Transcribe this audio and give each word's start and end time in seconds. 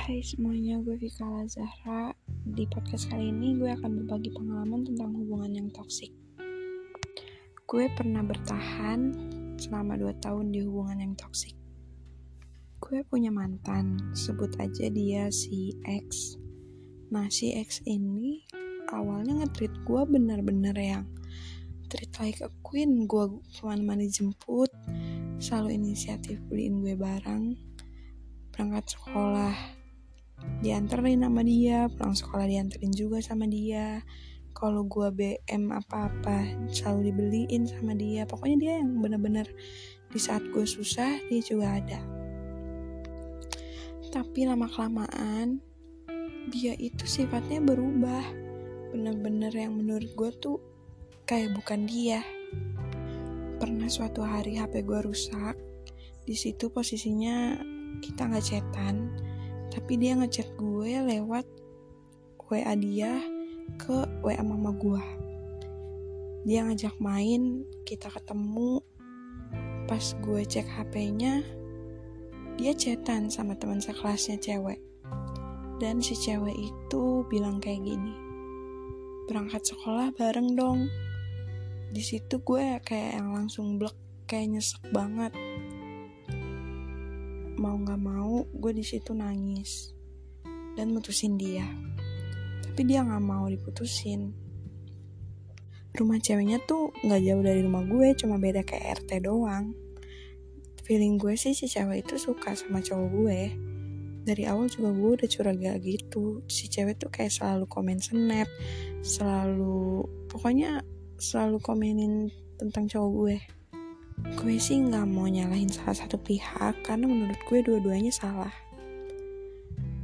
Hai 0.00 0.24
semuanya, 0.24 0.80
gue 0.80 0.96
Vika 0.96 1.28
Lazahra. 1.28 2.16
Di 2.24 2.64
podcast 2.72 3.12
kali 3.12 3.36
ini 3.36 3.60
gue 3.60 3.68
akan 3.68 4.00
berbagi 4.00 4.32
pengalaman 4.32 4.88
tentang 4.88 5.12
hubungan 5.12 5.52
yang 5.52 5.68
toksik. 5.76 6.08
Gue 7.68 7.84
pernah 7.92 8.24
bertahan 8.24 9.12
selama 9.60 10.00
2 10.00 10.24
tahun 10.24 10.56
di 10.56 10.64
hubungan 10.64 11.04
yang 11.04 11.12
toksik. 11.20 11.52
Gue 12.80 13.04
punya 13.12 13.28
mantan, 13.28 14.00
sebut 14.16 14.48
aja 14.56 14.88
dia 14.88 15.28
si 15.28 15.76
X. 15.84 16.40
Nah, 17.12 17.28
si 17.28 17.52
X 17.52 17.84
ini 17.84 18.40
awalnya 18.96 19.44
nge-treat 19.44 19.84
gue 19.84 20.02
bener-bener 20.08 20.80
yang 20.80 21.04
treat 21.92 22.08
like 22.24 22.40
a 22.40 22.48
queen. 22.64 23.04
Gue 23.04 23.36
ke 23.52 23.68
mana-mana 23.68 24.08
jemput, 24.08 24.72
selalu 25.44 25.76
inisiatif 25.76 26.40
beliin 26.48 26.80
gue 26.80 26.96
barang, 26.96 27.52
berangkat 28.48 28.96
sekolah 28.96 29.79
dianterin 30.60 31.24
sama 31.24 31.40
dia 31.40 31.88
pulang 31.88 32.12
sekolah 32.12 32.44
dianterin 32.44 32.92
juga 32.92 33.24
sama 33.24 33.48
dia. 33.48 34.04
Kalau 34.52 34.84
gue 34.84 35.08
BM 35.08 35.72
apa-apa 35.72 36.68
selalu 36.68 37.12
dibeliin 37.12 37.64
sama 37.64 37.96
dia. 37.96 38.28
Pokoknya 38.28 38.56
dia 38.60 38.72
yang 38.84 39.00
bener-bener 39.00 39.48
di 40.12 40.20
saat 40.20 40.44
gue 40.52 40.66
susah 40.68 41.16
dia 41.32 41.40
juga 41.40 41.80
ada. 41.80 42.00
Tapi 44.10 44.44
lama 44.44 44.68
kelamaan 44.68 45.64
dia 46.52 46.76
itu 46.76 47.08
sifatnya 47.08 47.64
berubah. 47.64 48.24
Bener-bener 48.92 49.54
yang 49.54 49.80
menurut 49.80 50.12
gue 50.12 50.30
tuh 50.44 50.58
kayak 51.24 51.56
bukan 51.56 51.88
dia. 51.88 52.20
Pernah 53.56 53.88
suatu 53.88 54.26
hari 54.26 54.60
HP 54.60 54.84
gue 54.84 55.00
rusak 55.08 55.56
di 56.28 56.36
situ 56.36 56.68
posisinya 56.68 57.56
kita 58.04 58.28
nggak 58.28 58.44
chatan 58.44 59.08
tapi 59.70 59.96
dia 59.96 60.18
ngechat 60.18 60.52
gue 60.58 60.90
lewat 61.06 61.46
WA 62.50 62.74
dia 62.74 63.22
ke 63.78 64.02
WA 64.26 64.42
mama 64.42 64.74
gue 64.74 65.20
dia 66.40 66.64
ngajak 66.64 66.96
main 66.96 67.68
kita 67.84 68.08
ketemu. 68.08 68.80
Pas 69.84 70.04
gue 70.24 70.40
cek 70.40 70.64
HP-nya 70.64 71.44
dia 72.56 72.72
chatan 72.76 73.28
sama 73.28 73.56
teman 73.56 73.80
sekelasnya 73.80 74.40
cewek. 74.40 74.80
Dan 75.80 76.00
si 76.00 76.16
cewek 76.16 76.56
itu 76.56 77.24
bilang 77.28 77.60
kayak 77.60 77.84
gini 77.84 78.12
berangkat 79.28 79.62
sekolah 79.68 80.16
bareng 80.16 80.56
dong. 80.56 80.88
Di 81.92 82.00
situ 82.00 82.40
gue 82.40 82.80
kayak 82.80 83.20
yang 83.20 83.36
langsung 83.36 83.76
blek 83.76 83.96
kayak 84.24 84.56
nyesek 84.56 84.80
banget 84.96 85.36
mau 87.60 87.76
nggak 87.76 88.00
mau 88.00 88.48
gue 88.56 88.72
di 88.72 88.80
situ 88.80 89.12
nangis 89.12 89.92
dan 90.80 90.96
mutusin 90.96 91.36
dia. 91.36 91.68
Tapi 92.64 92.80
dia 92.88 93.04
nggak 93.04 93.20
mau 93.20 93.44
diputusin. 93.52 94.32
Rumah 95.92 96.16
ceweknya 96.24 96.56
tuh 96.64 96.88
nggak 97.04 97.20
jauh 97.20 97.44
dari 97.44 97.60
rumah 97.60 97.84
gue 97.84 98.16
cuma 98.16 98.40
beda 98.40 98.64
kayak 98.64 99.04
RT 99.04 99.28
doang. 99.28 99.76
Feeling 100.88 101.20
gue 101.20 101.36
sih 101.36 101.52
si 101.52 101.68
cewek 101.68 102.08
itu 102.08 102.16
suka 102.16 102.56
sama 102.56 102.80
cowok 102.80 103.08
gue. 103.12 103.40
Dari 104.24 104.48
awal 104.48 104.72
juga 104.72 104.96
gue 104.96 105.10
udah 105.20 105.28
curiga 105.28 105.76
gitu. 105.84 106.40
Si 106.48 106.64
cewek 106.72 106.96
tuh 106.96 107.12
kayak 107.12 107.28
selalu 107.28 107.68
komen 107.68 108.00
snap 108.00 108.48
selalu 109.04 110.08
pokoknya 110.32 110.80
selalu 111.20 111.60
komenin 111.60 112.32
tentang 112.56 112.88
cowok 112.88 113.10
gue 113.12 113.59
gue 114.40 114.56
sih 114.56 114.80
nggak 114.80 115.06
mau 115.08 115.28
nyalahin 115.28 115.68
salah 115.68 115.96
satu 115.96 116.20
pihak 116.20 116.84
karena 116.84 117.08
menurut 117.08 117.40
gue 117.48 117.58
dua-duanya 117.64 118.12
salah. 118.12 118.52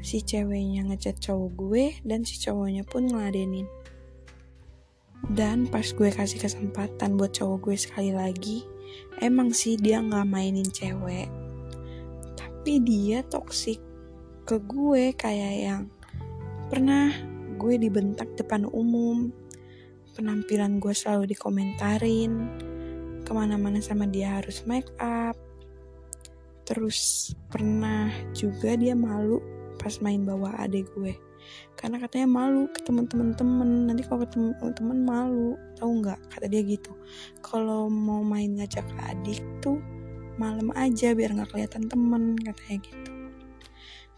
Si 0.00 0.24
ceweknya 0.24 0.86
ngechat 0.88 1.20
cowok 1.20 1.50
gue 1.54 1.84
dan 2.02 2.24
si 2.24 2.40
cowoknya 2.40 2.82
pun 2.88 3.06
ngeladenin. 3.06 3.68
Dan 5.30 5.68
pas 5.68 5.84
gue 5.84 6.08
kasih 6.08 6.40
kesempatan 6.40 7.20
buat 7.20 7.36
cowok 7.36 7.70
gue 7.70 7.76
sekali 7.76 8.10
lagi 8.16 8.64
emang 9.20 9.52
sih 9.52 9.76
dia 9.76 10.00
nggak 10.00 10.26
mainin 10.26 10.66
cewek. 10.66 11.28
Tapi 12.34 12.80
dia 12.80 13.22
toksik 13.22 13.78
ke 14.48 14.56
gue 14.64 15.14
kayak 15.14 15.54
yang 15.60 15.82
pernah 16.72 17.12
gue 17.60 17.76
dibentak 17.76 18.34
depan 18.40 18.64
umum 18.64 19.30
penampilan 20.16 20.80
gue 20.80 20.94
selalu 20.96 21.36
dikomentarin 21.36 22.48
ke 23.30 23.32
mana-mana 23.38 23.78
sama 23.78 24.10
dia 24.10 24.42
harus 24.42 24.66
make 24.66 24.90
up. 24.98 25.38
Terus 26.66 27.30
pernah 27.46 28.10
juga 28.34 28.74
dia 28.74 28.98
malu 28.98 29.38
pas 29.78 29.94
main 30.02 30.18
bawa 30.26 30.58
adik 30.58 30.90
gue. 30.98 31.14
Karena 31.78 32.02
katanya 32.02 32.26
malu 32.26 32.66
ke 32.74 32.82
temen-temen 32.82 33.86
nanti 33.86 34.02
kalau 34.02 34.26
ketemu 34.26 34.50
temen 34.74 34.98
malu 35.06 35.54
tahu 35.78 36.02
nggak? 36.02 36.18
Kata 36.26 36.50
dia 36.50 36.66
gitu. 36.66 36.90
Kalau 37.38 37.86
mau 37.86 38.26
main 38.26 38.50
ngajak 38.58 38.82
adik 38.98 39.38
tuh 39.62 39.78
malam 40.34 40.74
aja 40.74 41.14
biar 41.14 41.30
nggak 41.30 41.54
kelihatan 41.54 41.86
temen 41.86 42.34
katanya 42.34 42.82
gitu. 42.82 43.12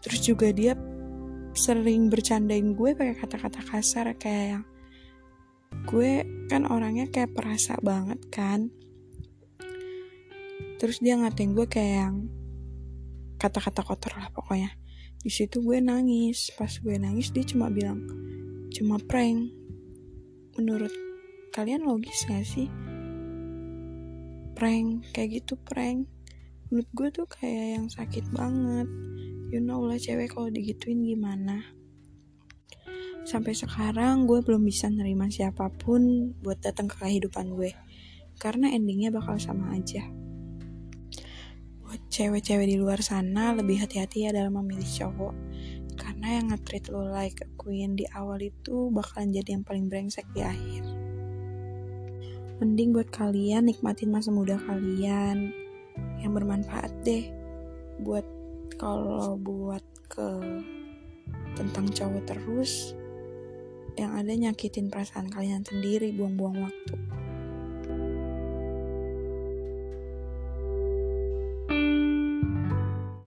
Terus 0.01 0.19
juga 0.25 0.49
dia 0.49 0.73
sering 1.53 2.09
bercandain 2.09 2.73
gue 2.73 2.97
pakai 2.97 3.13
kata-kata 3.13 3.61
kasar 3.61 4.09
kayak 4.17 4.57
yang 4.57 4.65
gue 5.85 6.25
kan 6.49 6.65
orangnya 6.65 7.05
kayak 7.13 7.37
perasa 7.37 7.77
banget 7.77 8.17
kan 8.33 8.73
terus 10.83 10.99
dia 10.99 11.15
ngatain 11.15 11.55
gue 11.55 11.63
kayak 11.63 11.95
yang 11.95 12.27
kata-kata 13.39 13.87
kotor 13.87 14.19
lah 14.19 14.27
pokoknya. 14.35 14.75
Di 15.15 15.31
situ 15.31 15.63
gue 15.63 15.79
nangis. 15.79 16.51
Pas 16.59 16.67
gue 16.67 16.99
nangis 16.99 17.31
dia 17.31 17.47
cuma 17.47 17.71
bilang 17.71 18.03
cuma 18.67 18.99
prank. 18.99 19.47
Menurut 20.59 20.91
kalian 21.55 21.87
logis 21.87 22.27
gak 22.27 22.43
sih? 22.43 22.67
Prank 24.59 25.07
kayak 25.15 25.39
gitu 25.39 25.55
prank. 25.55 26.03
Menurut 26.67 26.89
gue 26.91 27.07
tuh 27.15 27.27
kayak 27.31 27.79
yang 27.79 27.87
sakit 27.87 28.27
banget. 28.35 28.91
You 29.55 29.63
know 29.63 29.87
lah 29.87 29.95
cewek 29.95 30.35
kalau 30.35 30.51
digituin 30.51 30.99
gimana. 31.07 31.63
Sampai 33.23 33.55
sekarang 33.55 34.27
gue 34.27 34.43
belum 34.43 34.67
bisa 34.67 34.91
nerima 34.91 35.31
siapa 35.31 35.71
pun 35.71 36.35
buat 36.43 36.59
datang 36.59 36.91
ke 36.91 36.99
kehidupan 37.07 37.55
gue. 37.55 37.71
Karena 38.35 38.67
endingnya 38.67 39.15
bakal 39.15 39.39
sama 39.39 39.79
aja 39.79 40.03
buat 41.93 42.09
cewek-cewek 42.09 42.73
di 42.73 42.81
luar 42.81 43.05
sana 43.05 43.53
lebih 43.53 43.85
hati-hati 43.85 44.25
ya 44.25 44.33
dalam 44.33 44.57
memilih 44.57 44.81
cowok. 44.81 45.33
Karena 45.93 46.41
yang 46.41 46.49
nge-treat 46.49 46.89
lo 46.89 47.05
like 47.05 47.37
a 47.45 47.49
queen 47.53 47.93
di 47.93 48.09
awal 48.17 48.41
itu 48.41 48.89
bakalan 48.89 49.29
jadi 49.29 49.53
yang 49.53 49.61
paling 49.61 49.93
brengsek 49.93 50.25
di 50.33 50.41
akhir. 50.41 50.81
Mending 52.57 52.97
buat 52.97 53.13
kalian 53.13 53.69
nikmatin 53.69 54.09
masa 54.09 54.33
muda 54.33 54.57
kalian 54.65 55.53
yang 56.17 56.33
bermanfaat 56.33 56.89
deh. 57.05 57.29
Buat 58.01 58.25
kalau 58.81 59.37
buat 59.37 59.85
ke 60.09 60.41
tentang 61.53 61.93
cowok 61.93 62.25
terus 62.25 62.97
yang 64.01 64.17
ada 64.17 64.33
nyakitin 64.33 64.89
perasaan 64.89 65.29
kalian 65.29 65.61
sendiri 65.61 66.09
buang-buang 66.09 66.57
waktu 66.57 66.97